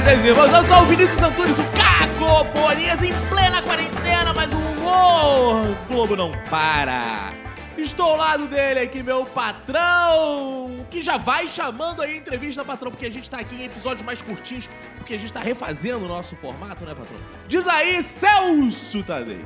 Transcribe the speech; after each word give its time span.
fazer, 0.00 0.26
irmãos? 0.26 0.52
Eu 0.52 0.68
sou 0.68 0.82
o 0.82 0.86
Vinícius 0.86 1.22
Antunes, 1.22 1.58
o 1.58 1.64
Cacofonias 1.72 3.02
em 3.02 3.12
plena 3.28 3.62
quarentena, 3.62 4.32
mas 4.34 4.52
o 4.52 4.56
humor 4.56 5.76
Globo 5.88 6.16
não 6.16 6.32
para. 6.50 7.32
Estou 7.78 8.10
ao 8.10 8.16
lado 8.16 8.46
dele 8.46 8.80
aqui, 8.80 9.02
meu 9.02 9.24
patrão, 9.24 10.84
que 10.90 11.02
já 11.02 11.16
vai 11.16 11.46
chamando 11.46 12.02
aí 12.02 12.14
a 12.14 12.16
entrevista, 12.16 12.64
patrão, 12.64 12.90
porque 12.90 13.06
a 13.06 13.10
gente 13.10 13.28
tá 13.28 13.38
aqui 13.38 13.54
em 13.54 13.64
episódios 13.64 14.04
mais 14.04 14.20
curtinhos, 14.20 14.68
porque 14.96 15.14
a 15.14 15.18
gente 15.18 15.32
tá 15.32 15.40
refazendo 15.40 16.04
o 16.04 16.08
nosso 16.08 16.36
formato, 16.36 16.84
né, 16.84 16.94
patrão? 16.94 17.18
Diz 17.48 17.66
aí, 17.66 18.02
Celso 18.02 19.02
Tadei. 19.02 19.44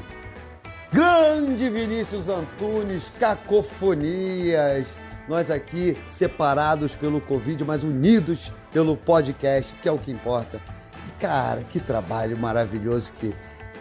Grande 0.92 1.70
Vinícius 1.70 2.28
Antunes, 2.28 3.12
cacofonias. 3.20 4.96
Nós 5.28 5.50
aqui 5.50 5.96
separados 6.08 6.96
pelo 6.96 7.20
Covid, 7.20 7.64
mas 7.64 7.82
unidos 7.82 8.52
pelo 8.72 8.96
podcast, 8.96 9.72
que 9.74 9.88
é 9.88 9.92
o 9.92 9.98
que 9.98 10.10
importa. 10.10 10.60
Cara, 11.18 11.62
que 11.62 11.78
trabalho 11.78 12.36
maravilhoso 12.36 13.12
que 13.20 13.34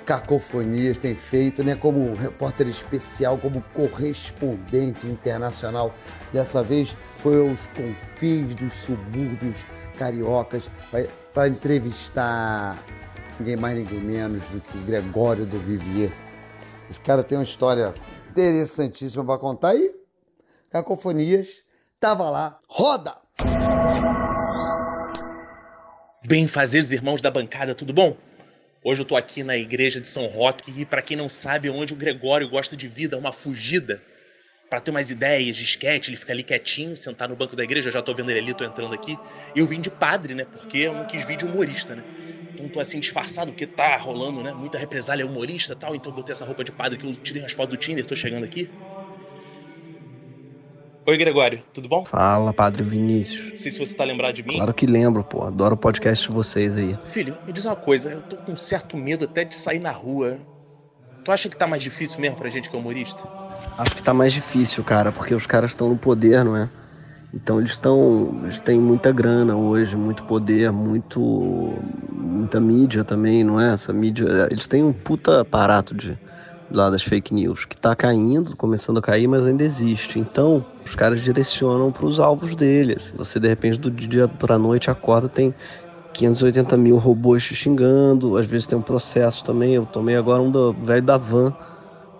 Cacofonias 0.05 0.97
tem 0.97 1.13
feito, 1.15 1.63
né? 1.63 1.75
Como 1.75 2.15
repórter 2.15 2.67
especial, 2.67 3.37
como 3.37 3.63
correspondente 3.73 5.05
internacional. 5.05 5.93
Dessa 6.33 6.63
vez 6.63 6.95
foi 7.19 7.39
aos 7.39 7.67
confins 7.67 8.55
dos 8.55 8.73
subúrbios 8.73 9.57
cariocas 9.99 10.69
para 11.33 11.47
entrevistar 11.47 12.77
ninguém 13.39 13.55
mais, 13.55 13.77
ninguém 13.77 14.01
menos 14.01 14.41
do 14.45 14.59
que 14.59 14.77
Gregório 14.79 15.45
do 15.45 15.59
Vivier. 15.59 16.11
Esse 16.89 16.99
cara 16.99 17.23
tem 17.23 17.37
uma 17.37 17.43
história 17.43 17.93
interessantíssima 18.31 19.23
para 19.23 19.37
contar 19.37 19.75
e 19.75 19.98
Cacofonias 20.69 21.63
tava 21.99 22.29
lá. 22.29 22.59
Roda! 22.67 23.15
Bem 26.23 26.47
fazer 26.47 26.79
os 26.79 26.91
irmãos 26.91 27.21
da 27.21 27.31
bancada, 27.31 27.73
tudo 27.73 27.91
bom? 27.91 28.15
Hoje 28.85 29.01
eu 29.01 29.05
tô 29.05 29.15
aqui 29.15 29.41
na 29.41 29.57
igreja 29.57 29.99
de 29.99 30.07
São 30.07 30.27
Roque 30.27 30.71
e 30.79 30.85
para 30.85 31.01
quem 31.01 31.17
não 31.17 31.27
sabe 31.27 31.71
onde 31.71 31.93
o 31.93 31.95
Gregório 31.95 32.47
gosta 32.47 32.77
de 32.77 32.87
vida, 32.87 33.17
uma 33.17 33.33
fugida. 33.33 33.99
Para 34.69 34.79
ter 34.79 34.91
umas 34.91 35.09
ideias 35.09 35.57
de 35.57 35.63
sketch, 35.63 36.09
ele 36.09 36.17
fica 36.17 36.31
ali 36.31 36.43
quietinho, 36.43 36.95
sentado 36.95 37.31
no 37.31 37.35
banco 37.35 37.55
da 37.55 37.63
igreja, 37.63 37.87
eu 37.89 37.93
já 37.93 38.03
tô 38.03 38.13
vendo 38.13 38.29
ele 38.29 38.39
ali, 38.39 38.53
tô 38.53 38.63
entrando 38.63 38.93
aqui. 38.93 39.17
Eu 39.55 39.65
vim 39.65 39.81
de 39.81 39.89
padre, 39.89 40.35
né? 40.35 40.45
Porque 40.45 40.77
eu 40.77 40.93
não 40.93 41.07
quis 41.07 41.25
vir 41.25 41.37
de 41.37 41.45
humorista, 41.45 41.95
né? 41.95 42.03
Então 42.53 42.69
tô 42.69 42.79
assim 42.79 42.99
disfarçado, 42.99 43.51
porque 43.51 43.65
tá 43.65 43.97
rolando, 43.97 44.43
né? 44.43 44.53
Muita 44.53 44.77
represália 44.77 45.25
humorista 45.25 45.73
e 45.73 45.75
tal, 45.75 45.95
então 45.95 46.11
eu 46.11 46.15
botei 46.15 46.33
essa 46.33 46.45
roupa 46.45 46.63
de 46.63 46.71
padre 46.71 46.99
que 46.99 47.07
eu 47.07 47.15
tirei 47.15 47.43
as 47.43 47.53
fotos 47.53 47.75
do 47.75 47.81
Tinder, 47.81 48.05
tô 48.05 48.15
chegando 48.15 48.43
aqui. 48.43 48.69
Oi, 51.09 51.17
Gregório, 51.17 51.59
tudo 51.73 51.89
bom? 51.89 52.05
Fala, 52.05 52.53
Padre 52.53 52.83
Vinícius. 52.83 53.49
Não 53.49 53.55
sei 53.55 53.71
se 53.71 53.79
você 53.79 53.95
tá 53.95 54.03
lembrado 54.03 54.35
de 54.35 54.43
mim. 54.43 54.57
Claro 54.57 54.71
que 54.71 54.85
lembro, 54.85 55.23
pô. 55.23 55.43
Adoro 55.43 55.73
o 55.73 55.77
podcast 55.77 56.27
de 56.27 56.31
vocês 56.31 56.77
aí. 56.77 56.95
Filho, 57.03 57.35
me 57.47 57.51
diz 57.51 57.65
uma 57.65 57.75
coisa, 57.75 58.11
eu 58.11 58.21
tô 58.21 58.35
com 58.35 58.51
um 58.51 58.55
certo 58.55 58.95
medo 58.95 59.25
até 59.25 59.43
de 59.43 59.55
sair 59.55 59.79
na 59.79 59.89
rua. 59.89 60.37
Tu 61.25 61.31
acha 61.31 61.49
que 61.49 61.57
tá 61.57 61.65
mais 61.65 61.81
difícil 61.81 62.21
mesmo 62.21 62.35
pra 62.35 62.47
gente 62.47 62.69
que 62.69 62.75
é 62.75 62.79
humorista? 62.79 63.27
Acho 63.75 63.95
que 63.95 64.03
tá 64.03 64.13
mais 64.13 64.31
difícil, 64.31 64.83
cara, 64.83 65.11
porque 65.11 65.33
os 65.33 65.47
caras 65.47 65.71
estão 65.71 65.89
no 65.89 65.97
poder, 65.97 66.45
não 66.45 66.55
é? 66.55 66.69
Então 67.33 67.57
eles 67.57 67.71
estão. 67.71 68.41
Eles 68.43 68.59
têm 68.59 68.77
muita 68.77 69.11
grana 69.11 69.57
hoje, 69.57 69.97
muito 69.97 70.23
poder, 70.25 70.71
muito. 70.71 71.19
muita 72.11 72.59
mídia 72.59 73.03
também, 73.03 73.43
não 73.43 73.59
é? 73.59 73.73
Essa 73.73 73.91
mídia. 73.91 74.47
Eles 74.51 74.67
têm 74.67 74.83
um 74.83 74.93
puta 74.93 75.41
aparato 75.41 75.95
de 75.95 76.15
lá 76.71 76.89
das 76.89 77.01
fake 77.01 77.33
news, 77.33 77.65
que 77.65 77.75
está 77.75 77.95
caindo, 77.95 78.55
começando 78.55 78.99
a 78.99 79.01
cair, 79.01 79.27
mas 79.27 79.45
ainda 79.45 79.63
existe. 79.63 80.19
Então, 80.19 80.63
os 80.85 80.95
caras 80.95 81.21
direcionam 81.21 81.91
para 81.91 82.05
os 82.05 82.19
alvos 82.19 82.55
deles. 82.55 83.13
Você, 83.17 83.39
de 83.39 83.47
repente, 83.47 83.79
do 83.79 83.89
dia 83.89 84.27
para 84.27 84.55
a 84.55 84.59
noite 84.59 84.89
acorda, 84.89 85.27
tem 85.27 85.53
580 86.13 86.77
mil 86.77 86.97
robôs 86.97 87.43
te 87.43 87.55
xingando, 87.55 88.37
às 88.37 88.45
vezes 88.45 88.67
tem 88.67 88.77
um 88.77 88.81
processo 88.81 89.43
também. 89.43 89.73
Eu 89.73 89.85
tomei 89.85 90.15
agora 90.15 90.41
um 90.41 90.51
do 90.51 90.73
velho 90.73 91.01
da 91.01 91.17
van, 91.17 91.53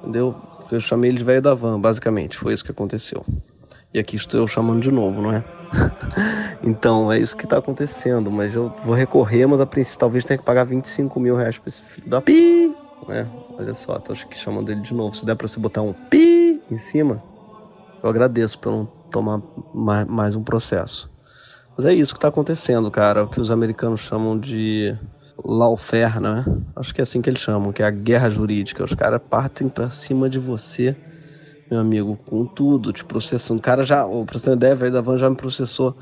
entendeu? 0.01 0.35
Eu 0.71 0.79
chamei 0.79 1.11
ele 1.11 1.17
de 1.17 1.23
velho 1.23 1.41
da 1.41 1.53
van, 1.53 1.79
basicamente. 1.79 2.37
Foi 2.37 2.53
isso 2.53 2.63
que 2.63 2.71
aconteceu. 2.71 3.25
E 3.91 3.99
aqui 3.99 4.15
estou 4.15 4.41
eu 4.41 4.47
chamando 4.47 4.81
de 4.81 4.91
novo, 4.91 5.21
não 5.21 5.33
é? 5.33 5.43
então, 6.63 7.11
é 7.11 7.17
isso 7.17 7.35
que 7.35 7.45
está 7.45 7.57
acontecendo. 7.57 8.29
Mas 8.29 8.53
eu 8.53 8.71
vou 8.83 8.93
recorrer, 8.93 9.47
mas 9.47 9.59
a 9.59 9.65
princípio 9.65 9.99
talvez 9.99 10.23
tenha 10.23 10.37
que 10.37 10.43
pagar 10.43 10.63
25 10.63 11.19
mil 11.19 11.35
reais 11.35 11.57
para 11.57 11.69
esse 11.69 11.83
filho 11.83 12.07
da 12.07 12.21
pi 12.21 12.71
né? 13.07 13.27
Olha 13.59 13.73
só, 13.73 13.99
tô 13.99 14.13
acho 14.13 14.25
que 14.25 14.37
chamando 14.37 14.71
ele 14.71 14.79
de 14.81 14.93
novo. 14.93 15.13
Se 15.13 15.25
der 15.25 15.35
pra 15.35 15.45
você 15.45 15.59
botar 15.59 15.81
um 15.81 15.93
pi 16.09 16.63
em 16.71 16.77
cima, 16.77 17.21
eu 18.01 18.09
agradeço 18.09 18.57
por 18.57 18.71
não 18.71 18.87
tomar 19.11 19.41
mais, 20.07 20.37
um 20.37 20.43
processo. 20.43 21.09
Mas 21.75 21.85
é 21.85 21.93
isso 21.93 22.13
que 22.13 22.19
tá 22.21 22.29
acontecendo, 22.29 22.89
cara. 22.89 23.25
O 23.25 23.29
que 23.29 23.41
os 23.41 23.51
americanos 23.51 23.99
chamam 23.99 24.39
de 24.39 24.97
lawfare, 25.43 26.21
né? 26.21 26.45
Acho 26.73 26.93
que 26.93 27.01
é 27.01 27.03
assim 27.03 27.21
que 27.21 27.29
eles 27.29 27.41
chamam, 27.41 27.73
que 27.73 27.83
é 27.83 27.85
a 27.85 27.91
guerra 27.91 28.29
jurídica. 28.29 28.81
Os 28.81 28.93
caras 28.93 29.21
partem 29.29 29.67
pra 29.67 29.89
cima 29.89 30.29
de 30.29 30.39
você, 30.39 30.95
meu 31.69 31.81
amigo, 31.81 32.17
com 32.25 32.45
tudo, 32.45 32.93
te 32.93 33.03
processando. 33.03 33.59
O 33.59 33.63
cara 33.63 33.83
já, 33.83 34.05
você 34.05 34.45
ter 34.51 34.53
ideia, 34.55 34.75
velho 34.75 34.93
da 34.93 35.01
van 35.01 35.17
já 35.17 35.29
me 35.29 35.35
processou 35.35 35.97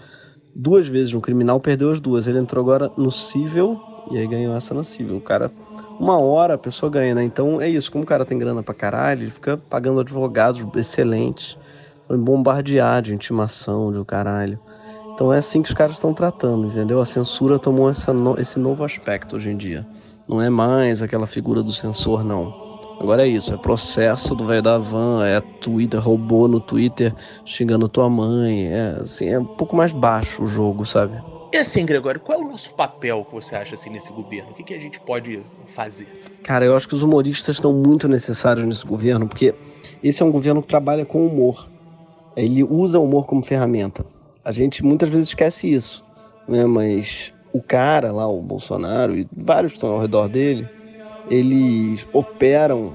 duas 0.53 0.88
vezes. 0.88 1.12
Um 1.16 1.22
criminal 1.22 1.59
perdeu 1.59 1.91
as 1.91 2.00
duas. 2.00 2.28
Ele 2.28 2.38
entrou 2.38 2.62
agora 2.62 2.91
no 2.95 3.12
civil 3.12 3.81
e 4.12 4.16
aí 4.18 4.28
ganhou 4.28 4.56
essa 4.56 4.75
na 4.75 4.84
civil. 4.84 5.18
O 5.18 5.22
cara 5.22 5.51
uma 6.00 6.19
hora 6.19 6.53
a 6.53 6.58
pessoa 6.58 6.91
ganha, 6.91 7.16
né? 7.16 7.24
Então 7.24 7.62
é 7.62 7.69
isso, 7.69 7.91
como 7.91 8.03
o 8.03 8.08
cara 8.08 8.25
tem 8.25 8.38
grana 8.38 8.62
pra 8.62 8.74
caralho, 8.74 9.24
ele 9.24 9.31
fica 9.31 9.58
pagando 9.58 10.00
advogados 10.00 10.66
excelentes, 10.75 11.58
bombardear 12.09 13.02
de 13.02 13.13
intimação, 13.13 13.91
de 13.91 14.03
caralho. 14.06 14.59
Então 15.13 15.34
é 15.34 15.40
assim 15.40 15.62
que 15.62 15.69
os 15.69 15.75
caras 15.75 15.96
estão 15.96 16.13
tratando, 16.13 16.68
entendeu? 16.68 17.02
A 17.02 17.06
censura 17.06 17.57
tomou 17.57 17.90
essa 17.90 18.13
no, 18.13 18.40
esse 18.40 18.59
novo 18.59 18.84
aspecto 18.84 19.36
hoje 19.36 19.50
em 19.50 19.57
dia. 19.57 19.86
Não 20.28 20.41
é 20.41 20.50
mais 20.50 21.02
aquela 21.02 21.25
figura 21.25 21.63
do 21.63 21.74
censor, 21.74 22.24
não. 22.24 22.68
Agora 23.00 23.25
é 23.25 23.28
isso, 23.28 23.53
é 23.53 23.57
processo 23.57 24.36
do 24.36 24.46
velho 24.46 24.62
da 24.62 24.78
van, 24.78 25.24
é 25.25 25.40
Twitter, 25.40 26.00
robô 26.00 26.47
no 26.47 26.59
Twitter 26.59 27.13
xingando 27.46 27.88
tua 27.88 28.09
mãe, 28.09 28.68
é 28.68 28.97
assim, 29.00 29.30
é 29.30 29.40
um 29.40 29.46
pouco 29.46 29.75
mais 29.75 29.91
baixo 29.91 30.44
o 30.44 30.47
jogo, 30.47 30.84
sabe? 30.84 31.13
E 31.52 31.58
assim, 31.58 31.85
Gregório, 31.85 32.19
qual 32.19 32.41
é 32.41 32.44
o 32.44 32.47
nosso 32.47 32.74
papel 32.74 33.24
que 33.24 33.34
você 33.34 33.56
acha 33.56 33.75
assim 33.75 33.90
nesse 33.90 34.12
governo? 34.12 34.52
O 34.52 34.53
que, 34.53 34.63
que 34.63 34.74
a 34.74 34.80
gente 34.80 35.00
pode 35.00 35.41
fazer? 35.68 36.08
Cara, 36.44 36.66
eu 36.66 36.75
acho 36.75 36.88
que 36.88 36.96
os 36.96 37.03
humoristas 37.03 37.56
estão 37.56 37.72
muito 37.72 38.08
necessários 38.08 38.68
nesse 38.68 38.85
governo, 38.85 39.28
porque 39.28 39.56
esse 40.03 40.22
é 40.22 40.25
um 40.25 40.31
governo 40.31 40.62
que 40.62 40.68
trabalha 40.68 41.06
com 41.06 41.25
humor. 41.25 41.72
Ele 42.36 42.63
usa 42.63 43.00
o 43.00 43.03
humor 43.06 43.25
como 43.25 43.44
ferramenta. 43.44 44.06
A 44.44 44.52
gente 44.52 44.84
muitas 44.84 45.09
vezes 45.09 45.30
esquece 45.30 45.72
isso, 45.72 46.03
né? 46.47 46.66
Mas 46.66 47.34
o 47.53 47.62
cara 47.62 48.12
lá, 48.12 48.28
o 48.28 48.41
Bolsonaro 48.41 49.18
e 49.18 49.28
vários 49.36 49.74
estão 49.74 49.90
ao 49.91 50.02
redor 50.02 50.28
dele, 50.28 50.69
eles 51.30 52.06
operam 52.12 52.94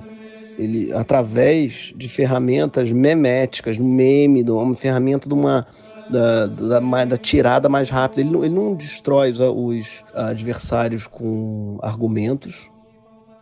ele 0.59 0.93
através 0.93 1.93
de 1.97 2.09
ferramentas 2.09 2.91
meméticas, 2.93 3.79
meme, 3.79 4.43
uma 4.49 4.77
ferramenta 4.77 5.29
de 5.29 5.35
uma 5.35 5.67
da, 6.12 6.47
da, 6.47 7.05
da, 7.05 7.17
tirada 7.17 7.69
mais 7.69 7.89
rápida. 7.89 8.21
Ele 8.21 8.31
não, 8.31 8.45
ele 8.45 8.55
não 8.55 8.75
destrói 8.75 9.31
os, 9.31 9.41
os 9.41 10.05
adversários 10.15 11.06
com 11.06 11.78
argumentos, 11.83 12.71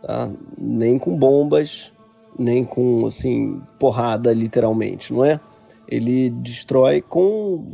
tá? 0.01 0.29
nem 0.57 0.97
com 0.97 1.17
bombas, 1.17 1.91
nem 2.37 2.63
com 2.63 3.05
assim 3.05 3.61
porrada 3.77 4.33
literalmente, 4.33 5.13
não 5.13 5.25
é? 5.25 5.39
Ele 5.87 6.29
destrói 6.29 7.01
com 7.01 7.73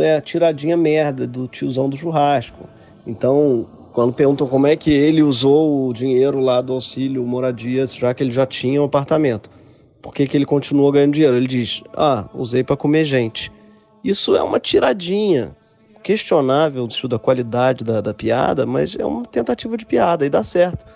é, 0.00 0.16
a 0.16 0.20
tiradinha 0.20 0.76
merda 0.76 1.26
do 1.26 1.46
tiozão 1.46 1.88
do 1.88 1.96
churrasco. 1.96 2.68
Então, 3.06 3.66
quando 3.92 4.12
perguntam 4.12 4.48
como 4.48 4.66
é 4.66 4.74
que 4.74 4.90
ele 4.90 5.22
usou 5.22 5.88
o 5.88 5.92
dinheiro 5.92 6.40
lá 6.40 6.60
do 6.60 6.72
auxílio 6.72 7.24
moradia, 7.24 7.86
já 7.86 8.12
que 8.12 8.22
ele 8.22 8.32
já 8.32 8.46
tinha 8.46 8.82
um 8.82 8.84
apartamento, 8.84 9.50
por 10.02 10.14
que, 10.14 10.26
que 10.26 10.36
ele 10.36 10.46
continuou 10.46 10.90
ganhando 10.90 11.12
dinheiro? 11.12 11.36
Ele 11.36 11.46
diz: 11.46 11.82
Ah, 11.94 12.28
usei 12.34 12.64
para 12.64 12.76
comer 12.76 13.04
gente. 13.04 13.52
Isso 14.02 14.34
é 14.34 14.42
uma 14.42 14.58
tiradinha 14.58 15.56
questionável 16.02 16.88
da 17.08 17.18
qualidade 17.18 17.84
da, 17.84 18.00
da 18.00 18.14
piada, 18.14 18.64
mas 18.64 18.96
é 18.96 19.04
uma 19.04 19.24
tentativa 19.26 19.76
de 19.76 19.84
piada 19.84 20.24
e 20.24 20.30
dá 20.30 20.42
certo. 20.42 20.86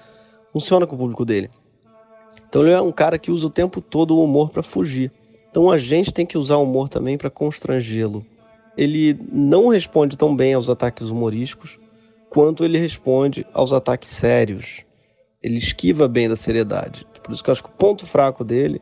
Funciona 0.52 0.86
com 0.86 0.94
o 0.94 0.98
público 0.98 1.24
dele. 1.24 1.50
Então 2.48 2.62
ele 2.62 2.72
é 2.72 2.80
um 2.80 2.92
cara 2.92 3.18
que 3.18 3.30
usa 3.30 3.46
o 3.46 3.50
tempo 3.50 3.80
todo 3.80 4.16
o 4.16 4.24
humor 4.24 4.50
para 4.50 4.62
fugir. 4.62 5.12
Então 5.50 5.70
a 5.70 5.78
gente 5.78 6.12
tem 6.12 6.24
que 6.24 6.38
usar 6.38 6.56
o 6.56 6.62
humor 6.62 6.88
também 6.88 7.18
para 7.18 7.28
constrangê-lo. 7.28 8.24
Ele 8.76 9.18
não 9.30 9.68
responde 9.68 10.16
tão 10.16 10.34
bem 10.34 10.54
aos 10.54 10.68
ataques 10.68 11.10
humorísticos 11.10 11.78
quanto 12.30 12.64
ele 12.64 12.78
responde 12.78 13.46
aos 13.52 13.72
ataques 13.72 14.10
sérios. 14.10 14.84
Ele 15.42 15.58
esquiva 15.58 16.08
bem 16.08 16.28
da 16.28 16.36
seriedade. 16.36 17.06
Por 17.22 17.32
isso 17.32 17.42
que 17.42 17.50
eu 17.50 17.52
acho 17.52 17.62
que 17.62 17.70
o 17.70 17.72
ponto 17.72 18.06
fraco 18.06 18.42
dele 18.42 18.80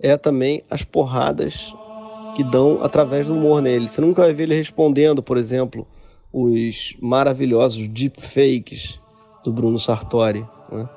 é 0.00 0.16
também 0.16 0.62
as 0.70 0.84
porradas 0.84 1.74
que 2.34 2.42
dão 2.44 2.82
através 2.82 3.26
do 3.26 3.34
humor 3.34 3.60
nele. 3.62 3.88
Você 3.88 4.00
nunca 4.00 4.22
vai 4.22 4.32
ver 4.32 4.44
ele 4.44 4.54
respondendo, 4.54 5.22
por 5.22 5.36
exemplo, 5.36 5.86
os 6.32 6.96
maravilhosos 7.00 7.86
deepfakes 7.88 9.00
do 9.44 9.52
Bruno 9.52 9.78
Sartori, 9.78 10.46
né? 10.70 10.88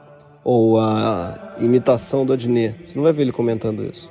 ou 0.44 0.80
a 0.80 1.56
imitação 1.60 2.26
do 2.26 2.34
Adnet. 2.34 2.76
Você 2.88 2.96
não 2.96 3.04
vai 3.04 3.12
ver 3.12 3.24
ele 3.24 3.32
comentando 3.32 3.84
isso. 3.84 4.10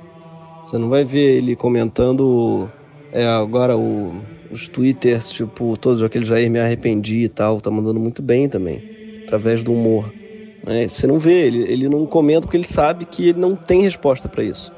Você 0.63 0.77
não 0.77 0.89
vai 0.89 1.03
ver 1.03 1.37
ele 1.37 1.55
comentando 1.55 2.69
é, 3.11 3.25
agora 3.25 3.77
o 3.77 4.13
Os 4.51 4.67
twitters, 4.67 5.31
tipo, 5.31 5.77
todos 5.77 6.03
aqueles 6.03 6.27
Jair 6.27 6.51
me 6.51 6.59
arrependi 6.59 7.23
e 7.23 7.29
tal, 7.29 7.59
tá 7.61 7.71
mandando 7.71 7.99
muito 7.99 8.21
bem 8.21 8.47
também, 8.47 8.83
através 9.23 9.63
do 9.63 9.73
humor. 9.73 10.13
Né? 10.63 10.87
Você 10.87 11.07
não 11.07 11.17
vê, 11.19 11.47
ele, 11.47 11.63
ele 11.71 11.89
não 11.89 12.05
comenta 12.05 12.41
porque 12.41 12.57
ele 12.57 12.67
sabe 12.67 13.05
que 13.05 13.29
ele 13.29 13.39
não 13.39 13.55
tem 13.55 13.81
resposta 13.81 14.27
para 14.27 14.43
isso. 14.43 14.71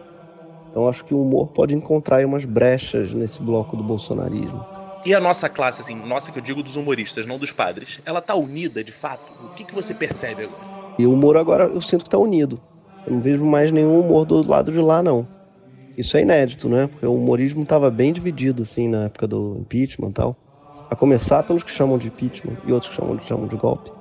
Então 0.69 0.87
acho 0.87 1.03
que 1.03 1.13
o 1.13 1.21
humor 1.21 1.47
pode 1.47 1.73
encontrar 1.73 2.25
umas 2.25 2.45
brechas 2.45 3.13
nesse 3.13 3.41
bloco 3.41 3.75
do 3.75 3.83
bolsonarismo. 3.83 4.63
E 5.05 5.13
a 5.13 5.19
nossa 5.19 5.47
classe, 5.47 5.81
assim, 5.81 5.95
nossa 5.95 6.31
que 6.31 6.39
eu 6.39 6.43
digo 6.43 6.61
dos 6.61 6.75
humoristas, 6.75 7.25
não 7.25 7.37
dos 7.37 7.51
padres, 7.51 8.01
ela 8.05 8.21
tá 8.21 8.35
unida 8.35 8.83
de 8.83 8.91
fato? 8.91 9.31
O 9.45 9.55
que, 9.55 9.63
que 9.63 9.73
você 9.73 9.93
percebe 9.93 10.43
agora? 10.43 10.77
E 10.99 11.05
o 11.05 11.13
humor 11.13 11.37
agora 11.37 11.65
eu 11.65 11.79
sinto 11.79 12.03
que 12.03 12.09
tá 12.09 12.17
unido. 12.17 12.59
Eu 13.05 13.13
não 13.13 13.21
vejo 13.21 13.45
mais 13.45 13.71
nenhum 13.71 13.99
humor 13.99 14.25
do 14.25 14.45
lado 14.45 14.71
de 14.71 14.79
lá, 14.79 15.01
não. 15.01 15.25
Isso 15.97 16.17
é 16.17 16.21
inédito, 16.21 16.67
né? 16.67 16.87
Porque 16.87 17.05
o 17.05 17.15
humorismo 17.15 17.63
estava 17.63 17.89
bem 17.89 18.11
dividido, 18.11 18.63
assim, 18.63 18.87
na 18.87 19.05
época 19.05 19.27
do 19.27 19.57
impeachment 19.59 20.09
e 20.09 20.13
tal. 20.13 20.35
A 20.89 20.95
começar 20.95 21.41
pelos 21.43 21.63
que 21.63 21.71
chamam 21.71 21.97
de 21.97 22.07
impeachment 22.07 22.57
e 22.65 22.71
outros 22.71 22.91
que 22.91 22.97
chamam, 22.97 23.17
chamam 23.19 23.47
de 23.47 23.55
golpe. 23.55 23.91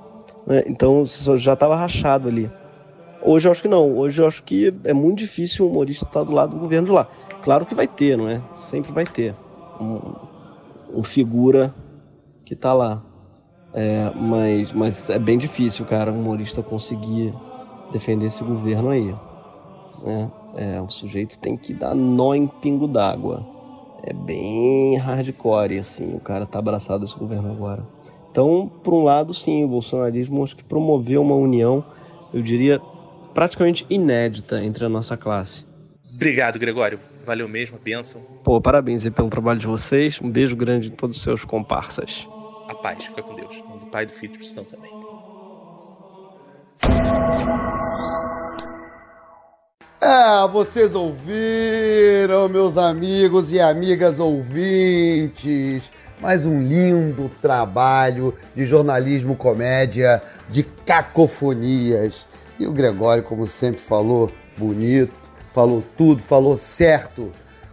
Né? 0.45 0.63
Então 0.67 1.03
já 1.05 1.53
estava 1.53 1.75
rachado 1.75 2.27
ali. 2.27 2.49
Hoje 3.21 3.47
eu 3.47 3.51
acho 3.51 3.61
que 3.61 3.67
não. 3.67 3.97
Hoje 3.97 4.21
eu 4.21 4.27
acho 4.27 4.43
que 4.43 4.73
é 4.83 4.93
muito 4.93 5.19
difícil 5.19 5.65
o 5.65 5.69
humorista 5.69 6.05
estar 6.05 6.23
do 6.23 6.31
lado 6.31 6.51
do 6.51 6.59
governo 6.59 6.87
de 6.87 6.93
lá. 6.93 7.07
Claro 7.43 7.65
que 7.65 7.73
vai 7.73 7.87
ter, 7.87 8.17
não 8.17 8.27
é? 8.27 8.41
Sempre 8.55 8.91
vai 8.91 9.05
ter 9.05 9.35
um, 9.79 10.99
um 10.99 11.03
figura 11.03 11.73
que 12.45 12.53
está 12.53 12.73
lá. 12.73 13.03
É, 13.73 14.11
mas, 14.15 14.71
mas 14.71 15.09
é 15.09 15.19
bem 15.19 15.37
difícil, 15.37 15.85
cara, 15.85 16.11
um 16.11 16.19
humorista 16.19 16.63
conseguir 16.63 17.33
defender 17.91 18.25
esse 18.27 18.43
governo 18.43 18.89
aí. 18.89 19.13
Né? 20.03 20.31
É, 20.55 20.81
o 20.81 20.89
sujeito 20.89 21.37
tem 21.39 21.57
que 21.57 21.73
dar 21.73 21.93
nó 21.93 22.33
em 22.33 22.47
pingo 22.47 22.87
d'água. 22.87 23.45
É 24.03 24.13
bem 24.13 24.95
hardcore, 24.97 25.79
assim, 25.79 26.15
o 26.15 26.19
cara 26.19 26.45
tá 26.45 26.59
abraçado 26.59 27.03
esse 27.03 27.17
governo 27.17 27.51
agora. 27.51 27.83
Então, 28.31 28.69
por 28.83 28.93
um 28.93 29.03
lado, 29.03 29.33
sim, 29.33 29.63
o 29.63 29.67
bolsonarismo 29.67 30.43
acho 30.43 30.55
que 30.55 30.63
promoveu 30.63 31.21
uma 31.21 31.35
união, 31.35 31.83
eu 32.33 32.41
diria, 32.41 32.81
praticamente 33.37 33.85
inédita 33.87 34.63
entre 34.63 34.83
a 34.83 34.89
nossa 34.89 35.15
classe. 35.15 35.63
Obrigado, 36.11 36.57
Gregório. 36.57 36.99
Valeu 37.23 37.47
mesmo, 37.47 37.77
bênção. 37.77 38.19
Pô, 38.43 38.59
parabéns 38.59 39.05
aí 39.05 39.11
pelo 39.11 39.29
trabalho 39.29 39.59
de 39.59 39.67
vocês. 39.67 40.19
Um 40.19 40.27
beijo 40.27 40.55
grande 40.55 40.87
em 40.87 40.91
todos 40.91 41.17
os 41.17 41.21
seus 41.21 41.45
comparsas. 41.45 42.27
A 42.67 42.73
paz, 42.73 43.05
fica 43.05 43.21
com 43.21 43.35
Deus. 43.35 43.63
Do 43.79 43.85
Pai, 43.91 44.07
do 44.07 44.11
Filho 44.11 44.33
e 44.33 44.37
do 44.39 44.43
Espírito 44.43 44.71
Santo 44.71 44.75
também. 44.75 44.91
É, 50.01 50.47
vocês 50.47 50.95
ouviram, 50.95 52.49
meus 52.49 52.75
amigos 52.75 53.51
e 53.51 53.61
amigas 53.61 54.19
ouvintes 54.19 55.91
mais 56.19 56.43
um 56.43 56.59
lindo 56.59 57.29
trabalho 57.39 58.33
de 58.55 58.65
jornalismo 58.65 59.35
comédia, 59.35 60.19
de 60.49 60.63
cacofonias. 60.63 62.25
E 62.59 62.65
o 62.65 62.73
Gregório, 62.73 63.23
como 63.23 63.47
sempre 63.47 63.81
falou, 63.81 64.31
bonito, 64.57 65.15
falou 65.53 65.83
tudo, 65.95 66.21
falou 66.21 66.57
certo. 66.57 67.31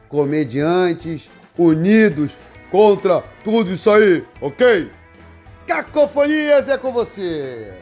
Comediantes 0.08 1.28
unidos 1.58 2.36
contra 2.70 3.22
tudo 3.42 3.72
isso 3.72 3.90
aí, 3.90 4.24
ok? 4.40 4.90
Cacofonias 5.66 6.68
é 6.68 6.76
com 6.76 6.92
você! 6.92 7.72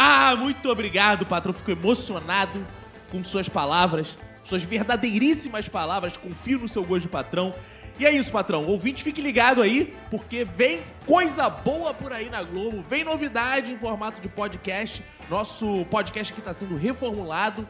Ah, 0.00 0.36
muito 0.36 0.70
obrigado, 0.70 1.26
patrão. 1.26 1.52
Fico 1.52 1.72
emocionado 1.72 2.64
com 3.10 3.22
suas 3.24 3.48
palavras, 3.48 4.16
suas 4.44 4.62
verdadeiríssimas 4.62 5.68
palavras. 5.68 6.16
Confio 6.16 6.60
no 6.60 6.68
seu 6.68 6.84
gosto 6.84 7.08
patrão. 7.08 7.52
E 7.98 8.06
é 8.06 8.12
isso, 8.12 8.30
patrão. 8.30 8.64
Ouvinte, 8.64 9.02
fique 9.02 9.20
ligado 9.20 9.60
aí, 9.60 9.94
porque 10.10 10.44
vem 10.44 10.80
coisa 11.04 11.48
boa 11.48 11.92
por 11.92 12.12
aí 12.12 12.30
na 12.30 12.42
Globo, 12.42 12.84
vem 12.88 13.02
novidade 13.02 13.72
em 13.72 13.78
formato 13.78 14.20
de 14.20 14.28
podcast. 14.28 15.02
Nosso 15.28 15.84
podcast 15.86 16.32
aqui 16.32 16.40
está 16.40 16.54
sendo 16.54 16.76
reformulado. 16.76 17.68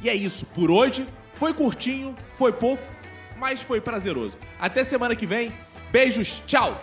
E 0.00 0.08
é 0.08 0.14
isso. 0.14 0.46
Por 0.46 0.70
hoje, 0.70 1.06
foi 1.34 1.52
curtinho, 1.52 2.14
foi 2.36 2.52
pouco, 2.52 2.82
mas 3.36 3.60
foi 3.60 3.80
prazeroso. 3.80 4.38
Até 4.60 4.84
semana 4.84 5.16
que 5.16 5.26
vem. 5.26 5.52
Beijos, 5.90 6.42
tchau! 6.46 6.80